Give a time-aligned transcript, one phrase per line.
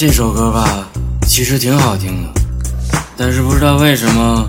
[0.00, 0.88] 这首歌吧，
[1.26, 2.40] 其实挺好听的，
[3.18, 4.48] 但是不知道为什么，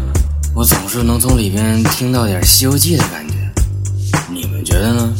[0.55, 3.33] 我总是能从里边听到点西游记的感觉。
[4.29, 5.13] 你们觉得呢？